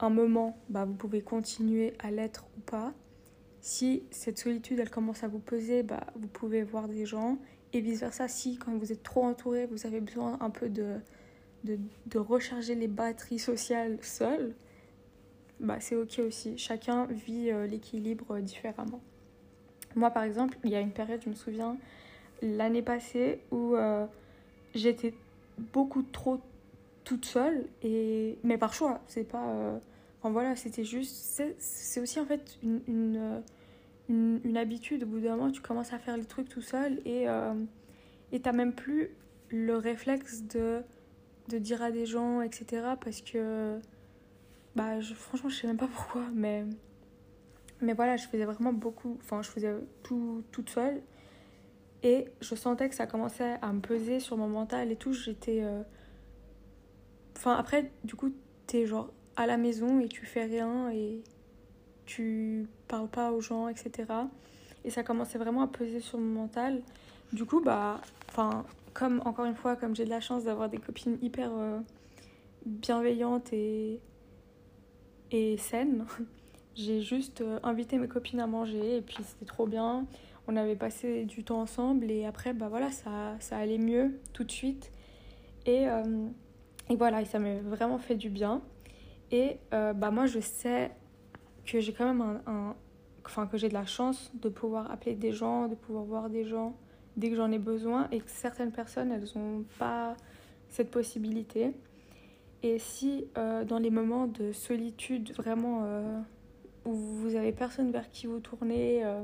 un 0.00 0.10
moment, 0.10 0.58
bah, 0.68 0.84
vous 0.84 0.94
pouvez 0.94 1.22
continuer 1.22 1.94
à 2.00 2.10
l'être 2.10 2.44
ou 2.58 2.60
pas. 2.62 2.92
Si 3.60 4.02
cette 4.10 4.40
solitude, 4.40 4.80
elle 4.80 4.90
commence 4.90 5.22
à 5.22 5.28
vous 5.28 5.38
peser, 5.38 5.84
bah, 5.84 6.08
vous 6.16 6.26
pouvez 6.26 6.64
voir 6.64 6.88
des 6.88 7.06
gens. 7.06 7.38
Et 7.72 7.80
vice-versa, 7.80 8.26
si 8.26 8.56
quand 8.56 8.76
vous 8.76 8.90
êtes 8.90 9.04
trop 9.04 9.22
entouré, 9.22 9.66
vous 9.66 9.86
avez 9.86 10.00
besoin 10.00 10.38
un 10.40 10.50
peu 10.50 10.68
de, 10.68 10.96
de, 11.62 11.78
de 12.06 12.18
recharger 12.18 12.74
les 12.74 12.88
batteries 12.88 13.38
sociales 13.38 13.98
seul, 14.02 14.56
bah, 15.60 15.78
c'est 15.78 15.94
ok 15.94 16.18
aussi. 16.26 16.58
Chacun 16.58 17.06
vit 17.06 17.52
euh, 17.52 17.68
l'équilibre 17.68 18.40
différemment. 18.40 19.00
Moi, 19.94 20.10
par 20.10 20.24
exemple, 20.24 20.58
il 20.64 20.70
y 20.70 20.74
a 20.74 20.80
une 20.80 20.90
période, 20.90 21.20
je 21.22 21.28
me 21.28 21.34
souviens, 21.36 21.76
l'année 22.42 22.82
passée, 22.82 23.40
où 23.50 23.74
euh, 23.76 24.06
j'étais 24.74 25.14
beaucoup 25.58 26.02
trop 26.02 26.40
toute 27.04 27.24
seule, 27.24 27.66
et... 27.82 28.38
mais 28.42 28.58
par 28.58 28.74
choix. 28.74 29.00
C'est 29.06 29.24
pas. 29.24 29.46
Euh, 29.48 29.78
voilà, 30.22 30.54
c'était 30.56 30.84
juste. 30.84 31.40
C'est 31.58 32.00
aussi 32.00 32.20
en 32.20 32.26
fait 32.26 32.58
une, 32.62 32.80
une, 32.86 33.42
une, 34.08 34.40
une, 34.44 34.56
habitude. 34.56 35.04
Au 35.04 35.06
bout 35.06 35.20
d'un 35.20 35.36
moment, 35.36 35.50
tu 35.50 35.60
commences 35.60 35.92
à 35.92 35.98
faire 35.98 36.16
les 36.16 36.24
trucs 36.24 36.48
tout 36.48 36.62
seul, 36.62 37.00
et 37.04 37.28
euh, 37.28 37.54
et 38.30 38.40
t'as 38.40 38.52
même 38.52 38.72
plus 38.72 39.10
le 39.50 39.76
réflexe 39.76 40.42
de, 40.42 40.82
de 41.48 41.58
dire 41.58 41.82
à 41.82 41.90
des 41.90 42.06
gens, 42.06 42.40
etc. 42.42 42.94
Parce 43.00 43.20
que. 43.20 43.78
Bah, 44.76 45.00
je, 45.00 45.12
franchement, 45.12 45.50
je 45.50 45.56
sais 45.56 45.66
même 45.66 45.76
pas 45.76 45.88
pourquoi, 45.88 46.22
mais. 46.34 46.64
Mais 47.80 47.94
voilà, 47.94 48.16
je 48.16 48.28
faisais 48.28 48.44
vraiment 48.44 48.72
beaucoup. 48.72 49.18
Enfin, 49.20 49.42
je 49.42 49.50
faisais 49.50 49.74
tout 50.04 50.44
toute 50.52 50.70
seule. 50.70 51.02
Et 52.02 52.26
je 52.40 52.54
sentais 52.54 52.88
que 52.88 52.94
ça 52.94 53.06
commençait 53.06 53.58
à 53.62 53.72
me 53.72 53.80
peser 53.80 54.18
sur 54.18 54.36
mon 54.36 54.48
mental 54.48 54.90
et 54.90 54.96
tout. 54.96 55.12
J'étais. 55.12 55.62
Euh, 55.62 55.82
enfin, 57.36 57.54
après, 57.54 57.92
du 58.04 58.16
coup, 58.16 58.32
t'es 58.66 58.86
genre 58.86 59.12
à 59.36 59.46
la 59.46 59.56
maison 59.56 60.00
et 60.00 60.08
tu 60.08 60.26
fais 60.26 60.44
rien 60.44 60.90
et 60.90 61.22
tu 62.06 62.66
parles 62.88 63.08
pas 63.08 63.30
aux 63.30 63.40
gens, 63.40 63.68
etc. 63.68 64.08
Et 64.84 64.90
ça 64.90 65.04
commençait 65.04 65.38
vraiment 65.38 65.62
à 65.62 65.68
peser 65.68 66.00
sur 66.00 66.18
mon 66.18 66.42
mental. 66.42 66.82
Du 67.32 67.44
coup, 67.44 67.60
bah. 67.60 68.00
Enfin, 68.28 68.64
comme 68.94 69.22
encore 69.24 69.44
une 69.44 69.54
fois, 69.54 69.76
comme 69.76 69.94
j'ai 69.94 70.04
de 70.04 70.10
la 70.10 70.20
chance 70.20 70.44
d'avoir 70.44 70.68
des 70.68 70.78
copines 70.78 71.18
hyper 71.22 71.50
euh, 71.52 71.78
bienveillantes 72.66 73.52
et. 73.52 74.00
et 75.30 75.56
saines. 75.56 76.04
J'ai 76.74 77.02
juste 77.02 77.42
euh, 77.42 77.60
invité 77.64 77.98
mes 77.98 78.08
copines 78.08 78.40
à 78.40 78.46
manger 78.46 78.96
et 78.96 79.02
puis 79.02 79.18
c'était 79.22 79.44
trop 79.44 79.66
bien. 79.66 80.06
On 80.48 80.56
avait 80.56 80.76
passé 80.76 81.24
du 81.24 81.44
temps 81.44 81.60
ensemble 81.60 82.10
et 82.10 82.26
après, 82.26 82.52
bah 82.52 82.68
voilà, 82.68 82.90
ça, 82.90 83.36
ça 83.38 83.58
allait 83.58 83.78
mieux 83.78 84.18
tout 84.32 84.44
de 84.44 84.50
suite. 84.50 84.90
Et, 85.66 85.88
euh, 85.88 86.26
et 86.90 86.96
voilà, 86.96 87.24
ça 87.24 87.38
m'a 87.38 87.56
vraiment 87.60 87.98
fait 87.98 88.16
du 88.16 88.28
bien. 88.28 88.62
Et 89.30 89.58
euh, 89.72 89.92
bah 89.92 90.10
moi, 90.10 90.26
je 90.26 90.40
sais 90.40 90.90
que 91.64 91.80
j'ai 91.80 91.92
quand 91.92 92.06
même 92.06 92.40
un, 92.46 92.76
Enfin, 93.24 93.46
que 93.46 93.56
j'ai 93.56 93.68
de 93.68 93.74
la 93.74 93.86
chance 93.86 94.32
de 94.34 94.48
pouvoir 94.48 94.90
appeler 94.90 95.14
des 95.14 95.30
gens, 95.30 95.68
de 95.68 95.76
pouvoir 95.76 96.02
voir 96.02 96.28
des 96.28 96.44
gens 96.44 96.74
dès 97.16 97.30
que 97.30 97.36
j'en 97.36 97.52
ai 97.52 97.58
besoin 97.58 98.08
et 98.10 98.18
que 98.18 98.28
certaines 98.28 98.72
personnes, 98.72 99.12
elles 99.12 99.28
n'ont 99.36 99.64
pas 99.78 100.16
cette 100.68 100.90
possibilité. 100.90 101.70
Et 102.64 102.80
si 102.80 103.28
dans 103.36 103.78
les 103.78 103.90
moments 103.90 104.26
de 104.26 104.50
solitude 104.50 105.32
vraiment 105.34 105.86
où 106.84 106.94
vous 106.94 107.36
avez 107.36 107.52
personne 107.52 107.90
vers 107.90 108.10
qui 108.10 108.26
vous 108.26 108.40
tournez, 108.40 109.04
euh, 109.04 109.22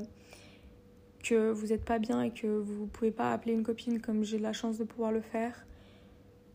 que 1.23 1.51
vous 1.51 1.67
n'êtes 1.67 1.85
pas 1.85 1.99
bien 1.99 2.21
et 2.21 2.31
que 2.31 2.47
vous 2.47 2.83
ne 2.83 2.89
pouvez 2.89 3.11
pas 3.11 3.33
appeler 3.33 3.53
une 3.53 3.63
copine 3.63 3.99
comme 4.01 4.23
j'ai 4.23 4.39
la 4.39 4.53
chance 4.53 4.77
de 4.77 4.83
pouvoir 4.83 5.11
le 5.11 5.21
faire, 5.21 5.65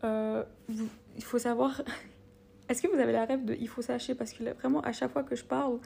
euh, 0.04 0.44
il 1.16 1.24
faut 1.24 1.38
savoir. 1.38 1.82
Est-ce 2.68 2.80
que 2.80 2.88
vous 2.88 2.98
avez 2.98 3.12
la 3.12 3.26
rêve 3.26 3.44
de 3.44 3.54
il 3.60 3.68
faut 3.68 3.82
sacher 3.82 4.14
Parce 4.14 4.32
que 4.32 4.42
vraiment, 4.54 4.80
à 4.80 4.92
chaque 4.92 5.12
fois 5.12 5.22
que 5.22 5.36
je 5.36 5.44
parle 5.44 5.78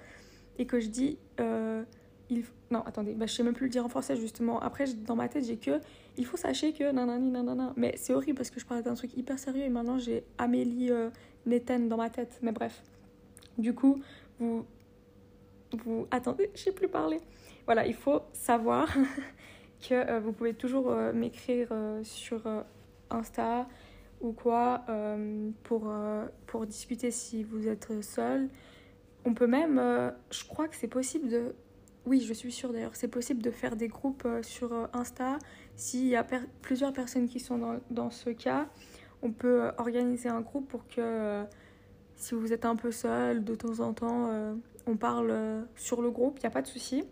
et 0.58 0.66
que 0.66 0.80
je 0.80 0.88
dis. 0.88 1.18
Euh, 1.40 1.82
il... 2.30 2.44
Non, 2.70 2.82
attendez, 2.82 3.14
bah, 3.14 3.26
je 3.26 3.32
sais 3.32 3.42
même 3.42 3.54
plus 3.54 3.66
le 3.66 3.70
dire 3.70 3.85
en 3.85 3.88
français 3.88 4.16
justement. 4.16 4.61
Après, 4.61 4.85
dans 5.06 5.16
ma 5.16 5.28
tête, 5.28 5.44
j'ai 5.44 5.56
que 5.56 5.80
il 6.16 6.26
faut 6.26 6.37
sacher 6.37 6.73
que 6.73 6.90
nanani 6.92 7.30
nanana. 7.30 7.73
Mais 7.76 7.94
c'est 7.97 8.12
horrible 8.12 8.37
parce 8.37 8.50
que 8.50 8.61
je 8.61 8.66
parlais 8.66 8.82
d'un 8.82 8.94
truc 8.94 9.16
hyper 9.16 9.38
sérieux 9.38 9.64
et 9.64 9.68
maintenant 9.70 9.99
j'ai 9.99 10.25
Amélie 10.37 10.90
euh, 10.90 11.08
dans 11.88 11.97
ma 11.97 12.11
tête. 12.11 12.38
Mais 12.42 12.52
bref. 12.52 12.82
Du 13.56 13.75
coup, 13.75 14.00
vous, 14.38 14.64
vous 15.73 16.06
attendez, 16.11 16.50
je 16.54 16.61
sais 16.61 16.73
plus 16.73 16.88
parler. 16.88 17.20
Voilà, 17.68 17.87
il 17.87 17.92
faut 17.92 18.22
savoir 18.32 18.88
que 19.87 19.92
euh, 19.92 20.20
vous 20.20 20.32
pouvez 20.32 20.54
toujours 20.54 20.90
euh, 20.90 21.12
m'écrire 21.12 21.68
euh, 21.70 22.02
sur 22.02 22.40
Insta 23.10 23.68
ou 24.22 24.32
quoi 24.32 24.87
pour, 25.62 25.92
pour 26.46 26.66
discuter 26.66 27.10
si 27.10 27.44
vous 27.44 27.68
êtes 27.68 28.02
seul. 28.02 28.48
On 29.26 29.34
peut 29.34 29.46
même, 29.46 29.80
je 30.30 30.44
crois 30.44 30.66
que 30.66 30.75
c'est 30.75 30.88
possible 30.88 31.28
de, 31.28 31.54
oui, 32.04 32.20
je 32.22 32.32
suis 32.32 32.50
sûre 32.50 32.72
d'ailleurs, 32.72 32.96
c'est 32.96 33.06
possible 33.06 33.42
de 33.42 33.52
faire 33.52 33.76
des 33.76 33.87
groupes 33.87 34.26
sur 34.42 34.88
Insta. 34.92 35.38
S'il 35.76 36.08
y 36.08 36.16
a 36.16 36.26
plusieurs 36.62 36.92
personnes 36.92 37.28
qui 37.28 37.38
sont 37.38 37.58
dans, 37.58 37.78
dans, 37.90 38.10
ce 38.10 38.30
cas, 38.30 38.66
on 39.22 39.30
peut 39.30 39.70
organiser 39.76 40.28
un 40.28 40.40
groupe 40.40 40.66
pour 40.68 40.88
que 40.88 41.44
si 42.16 42.34
vous 42.34 42.52
êtes 42.52 42.64
un 42.64 42.75
peu 42.75 42.90
seul 42.90 43.44
de 43.44 43.54
temps 43.54 43.78
en 43.78 43.92
temps, 43.92 44.30
on 44.88 44.96
parle 44.96 45.64
sur 45.76 46.02
le 46.02 46.10
groupe, 46.10 46.38
il 46.38 46.40
n'y 46.40 46.46
a 46.46 46.50
pas 46.50 46.62
de 46.62 46.66
souci. 46.66 47.04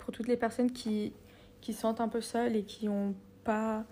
Pour 0.00 0.12
toutes 0.12 0.28
les 0.28 0.36
personnes 0.36 0.72
qui, 0.72 1.12
qui 1.60 1.72
se 1.72 1.80
sentent 1.80 2.00
un 2.00 2.08
peu 2.08 2.20
seules 2.20 2.56
et 2.56 2.64
qui 2.64 2.86
n'ont 2.86 3.14
pas 3.44 3.84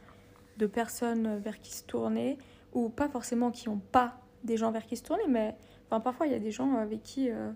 de 0.57 0.67
personnes 0.67 1.39
vers 1.39 1.61
qui 1.61 1.73
se 1.73 1.85
tourner, 1.85 2.39
ou 2.73 2.89
pas 2.89 3.09
forcément 3.09 3.51
qui 3.51 3.69
n'ont 3.69 3.81
pas 3.93 4.21
des 4.45 4.57
gens 4.57 4.73
vers 4.73 4.85
qui 4.87 4.97
se 4.97 5.05
tourner, 5.05 5.27
mais 5.29 5.57
enfin, 5.87 6.01
parfois 6.01 6.27
il 6.27 6.33
y 6.33 6.37
a 6.37 6.41
des 6.41 6.51
gens 6.51 6.75
avec 6.77 7.03
qui 7.03 7.31
euh, 7.31 7.51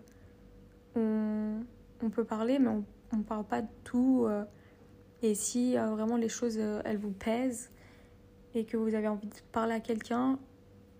on, 0.94 1.60
on, 2.02 2.10
peut 2.10 2.24
parler, 2.24 2.58
mais 2.58 2.70
on 3.12 3.16
ne 3.16 3.22
parle 3.22 3.44
pas 3.44 3.62
de 3.62 3.68
tout. 3.84 4.24
Euh, 4.26 4.44
et 5.22 5.34
si 5.34 5.76
vraiment 5.76 6.16
les 6.16 6.28
choses, 6.28 6.58
elles 6.58 6.98
vous 6.98 7.12
pèsent 7.12 7.70
et 8.54 8.64
que 8.64 8.76
vous 8.76 8.94
avez 8.94 9.08
envie 9.08 9.28
de 9.28 9.34
parler 9.52 9.74
à 9.74 9.80
quelqu'un, 9.80 10.38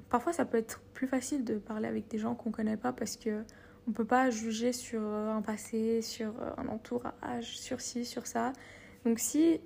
parfois 0.08 0.32
ça 0.32 0.44
peut 0.44 0.58
être 0.58 0.80
plus 0.94 1.06
facile 1.06 1.44
de 1.44 1.56
parler 1.56 1.88
avec 1.88 2.08
des 2.08 2.18
gens 2.18 2.34
qu'on 2.34 2.50
ne 2.50 2.54
connaît 2.54 2.76
pas 2.76 2.92
parce 2.92 3.16
que 3.16 3.44
on 3.86 3.90
ne 3.90 3.94
peut 3.94 4.04
pas 4.04 4.30
juger 4.30 4.72
sur 4.72 5.00
euh, 5.02 5.32
un 5.32 5.42
passé, 5.42 6.02
sur 6.02 6.28
euh, 6.28 6.50
un 6.56 6.68
entourage, 6.68 7.58
sur 7.58 7.80
ci, 7.80 8.04
sur 8.04 8.26
ça. 8.26 8.52
Donc 9.04 9.18
si, 9.18 9.60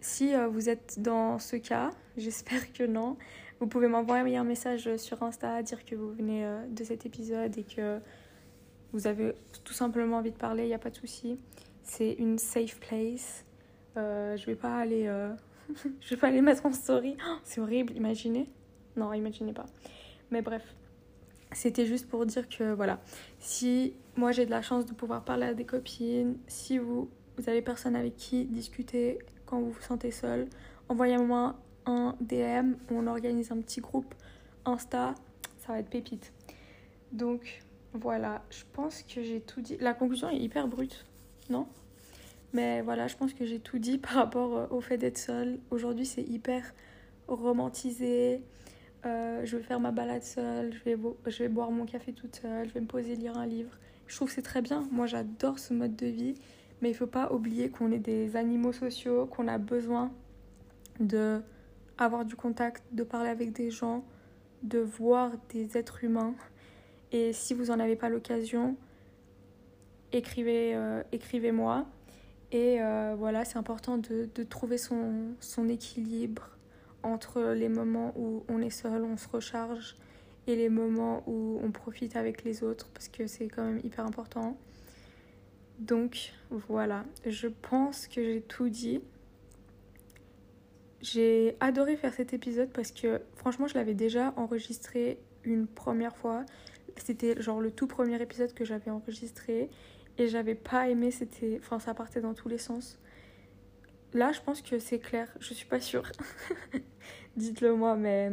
si 0.00 0.34
euh, 0.34 0.48
vous 0.48 0.68
êtes 0.68 1.00
dans 1.00 1.38
ce 1.38 1.56
cas, 1.56 1.90
j'espère 2.16 2.72
que 2.72 2.84
non, 2.84 3.16
vous 3.60 3.68
pouvez 3.68 3.86
m'envoyer 3.88 4.36
un 4.36 4.44
message 4.44 4.96
sur 4.96 5.22
Insta, 5.22 5.62
dire 5.62 5.84
que 5.84 5.94
vous 5.94 6.10
venez 6.12 6.46
de 6.68 6.84
cet 6.84 7.06
épisode 7.06 7.56
et 7.56 7.64
que 7.64 8.00
vous 8.92 9.06
avez 9.06 9.34
tout 9.64 9.72
simplement 9.72 10.18
envie 10.18 10.32
de 10.32 10.36
parler, 10.36 10.64
il 10.64 10.68
n'y 10.68 10.74
a 10.74 10.78
pas 10.78 10.90
de 10.90 10.96
souci. 10.96 11.38
C'est 11.82 12.12
une 12.14 12.38
safe 12.38 12.78
place. 12.80 13.46
je 13.94 14.44
vais 14.44 14.56
pas 14.56 14.76
aller... 14.76 15.04
je 16.00 16.10
vais 16.10 16.20
pas 16.20 16.28
aller 16.28 16.42
mettre 16.42 16.66
en 16.66 16.72
story. 16.72 17.16
C'est 17.44 17.62
horrible, 17.62 17.94
imaginez. 17.96 18.46
Non, 18.94 19.10
imaginez 19.14 19.54
pas. 19.54 19.66
Mais 20.30 20.42
bref. 20.42 20.62
C'était 21.52 21.86
juste 21.86 22.08
pour 22.08 22.26
dire 22.26 22.48
que 22.48 22.72
voilà, 22.74 23.00
si 23.38 23.94
moi 24.16 24.32
j'ai 24.32 24.46
de 24.46 24.50
la 24.50 24.62
chance 24.62 24.84
de 24.86 24.92
pouvoir 24.92 25.24
parler 25.24 25.46
à 25.46 25.54
des 25.54 25.64
copines, 25.64 26.36
si 26.46 26.78
vous, 26.78 27.08
vous 27.36 27.48
avez 27.48 27.62
personne 27.62 27.96
avec 27.96 28.16
qui 28.16 28.44
discuter 28.46 29.18
quand 29.46 29.60
vous 29.60 29.70
vous 29.70 29.80
sentez 29.80 30.10
seul, 30.10 30.48
envoyez-moi 30.88 31.56
un 31.86 32.16
DM 32.20 32.74
on 32.90 33.06
organise 33.06 33.52
un 33.52 33.60
petit 33.60 33.80
groupe 33.80 34.14
Insta, 34.64 35.14
ça 35.58 35.72
va 35.72 35.78
être 35.78 35.88
pépite. 35.88 36.32
Donc 37.12 37.62
voilà, 37.92 38.42
je 38.50 38.64
pense 38.72 39.02
que 39.02 39.22
j'ai 39.22 39.40
tout 39.40 39.60
dit. 39.60 39.76
La 39.78 39.94
conclusion 39.94 40.28
est 40.28 40.38
hyper 40.38 40.66
brute, 40.66 41.06
non? 41.48 41.66
Mais 42.52 42.82
voilà, 42.82 43.06
je 43.06 43.16
pense 43.16 43.32
que 43.32 43.44
j'ai 43.44 43.60
tout 43.60 43.78
dit 43.78 43.98
par 43.98 44.12
rapport 44.12 44.72
au 44.72 44.80
fait 44.80 44.98
d'être 44.98 45.18
seule. 45.18 45.58
Aujourd'hui, 45.70 46.06
c'est 46.06 46.22
hyper 46.22 46.62
romantisé. 47.28 48.42
Euh, 49.06 49.42
je 49.44 49.56
vais 49.56 49.62
faire 49.62 49.78
ma 49.78 49.92
balade 49.92 50.22
seule, 50.22 50.72
je 50.72 51.38
vais, 51.38 51.48
boire 51.48 51.70
mon 51.70 51.86
café 51.86 52.12
toute 52.12 52.36
seule, 52.36 52.68
je 52.68 52.74
vais 52.74 52.80
me 52.80 52.86
poser 52.86 53.14
lire 53.14 53.36
un 53.38 53.46
livre. 53.46 53.70
Je 54.06 54.16
trouve 54.16 54.28
que 54.28 54.34
c'est 54.34 54.42
très 54.42 54.62
bien. 54.62 54.86
Moi, 54.90 55.06
j'adore 55.06 55.58
ce 55.58 55.72
mode 55.74 55.94
de 55.96 56.06
vie. 56.06 56.34
Mais 56.82 56.88
il 56.90 56.92
ne 56.92 56.96
faut 56.98 57.06
pas 57.06 57.32
oublier 57.32 57.70
qu'on 57.70 57.90
est 57.90 57.98
des 57.98 58.36
animaux 58.36 58.72
sociaux, 58.72 59.26
qu'on 59.26 59.48
a 59.48 59.58
besoin 59.58 60.12
de 61.00 61.40
avoir 61.98 62.24
du 62.26 62.36
contact, 62.36 62.84
de 62.92 63.02
parler 63.02 63.30
avec 63.30 63.52
des 63.52 63.70
gens, 63.70 64.04
de 64.62 64.78
voir 64.78 65.32
des 65.50 65.78
êtres 65.78 66.04
humains. 66.04 66.34
Et 67.12 67.32
si 67.32 67.54
vous 67.54 67.66
n'en 67.66 67.80
avez 67.80 67.96
pas 67.96 68.10
l'occasion, 68.10 68.76
écrivez, 70.12 70.78
écrivez-moi. 71.12 71.86
Et 72.52 72.78
voilà, 73.16 73.46
c'est 73.46 73.56
important 73.56 73.96
de, 73.96 74.42
trouver 74.42 74.76
son 74.76 75.68
équilibre 75.68 76.55
entre 77.06 77.40
les 77.52 77.68
moments 77.68 78.12
où 78.16 78.44
on 78.48 78.60
est 78.60 78.70
seul, 78.70 79.04
on 79.04 79.16
se 79.16 79.28
recharge, 79.28 79.96
et 80.46 80.56
les 80.56 80.68
moments 80.68 81.22
où 81.26 81.60
on 81.62 81.70
profite 81.70 82.16
avec 82.16 82.44
les 82.44 82.62
autres, 82.62 82.88
parce 82.92 83.08
que 83.08 83.26
c'est 83.26 83.48
quand 83.48 83.64
même 83.64 83.80
hyper 83.82 84.04
important. 84.06 84.56
Donc 85.78 86.32
voilà, 86.50 87.04
je 87.26 87.48
pense 87.48 88.06
que 88.06 88.22
j'ai 88.22 88.40
tout 88.40 88.68
dit. 88.68 89.00
J'ai 91.02 91.56
adoré 91.60 91.96
faire 91.96 92.14
cet 92.14 92.32
épisode 92.32 92.70
parce 92.70 92.90
que 92.90 93.20
franchement 93.34 93.66
je 93.66 93.74
l'avais 93.74 93.94
déjà 93.94 94.32
enregistré 94.36 95.18
une 95.44 95.66
première 95.66 96.16
fois. 96.16 96.44
C'était 96.96 97.40
genre 97.40 97.60
le 97.60 97.70
tout 97.70 97.86
premier 97.86 98.20
épisode 98.20 98.54
que 98.54 98.64
j'avais 98.64 98.90
enregistré 98.90 99.68
et 100.18 100.28
j'avais 100.28 100.54
pas 100.54 100.88
aimé, 100.88 101.10
c'était 101.10 101.60
enfin 101.62 101.78
ça 101.78 101.92
partait 101.92 102.22
dans 102.22 102.32
tous 102.32 102.48
les 102.48 102.58
sens. 102.58 102.98
Là, 104.16 104.32
je 104.32 104.40
pense 104.40 104.62
que 104.62 104.78
c'est 104.78 104.98
clair, 104.98 105.28
je 105.40 105.52
suis 105.52 105.66
pas 105.66 105.78
sûre. 105.78 106.10
Dites-le 107.36 107.74
moi 107.74 107.96
mais 107.96 108.32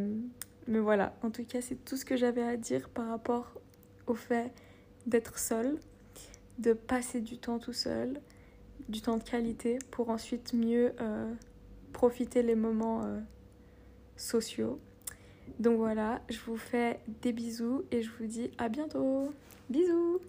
mais 0.65 0.79
voilà, 0.79 1.13
en 1.23 1.29
tout 1.29 1.43
cas, 1.43 1.59
c'est 1.59 1.75
tout 1.83 1.97
ce 1.97 2.05
que 2.05 2.15
j'avais 2.15 2.41
à 2.41 2.55
dire 2.55 2.87
par 2.87 3.09
rapport 3.09 3.51
au 4.07 4.15
fait 4.15 4.53
d'être 5.05 5.37
seule 5.37 5.77
de 6.57 6.71
passer 6.71 7.19
du 7.19 7.37
temps 7.37 7.59
tout 7.59 7.73
seul, 7.73 8.21
du 8.87 9.01
temps 9.01 9.17
de 9.17 9.23
qualité, 9.23 9.77
pour 9.91 10.09
ensuite 10.09 10.53
mieux 10.53 10.93
euh, 11.01 11.33
profiter 11.91 12.43
les 12.43 12.55
moments 12.55 13.03
euh, 13.03 13.19
sociaux. 14.15 14.79
Donc 15.59 15.75
voilà, 15.79 16.21
je 16.29 16.39
vous 16.45 16.55
fais 16.55 17.01
des 17.21 17.33
bisous 17.33 17.83
et 17.91 18.01
je 18.01 18.09
vous 18.17 18.27
dis 18.27 18.51
à 18.57 18.69
bientôt. 18.69 19.33
Bisous 19.69 20.21